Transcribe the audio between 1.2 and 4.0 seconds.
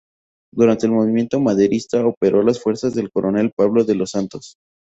maderista operó en las fuerzas del coronel Pablo de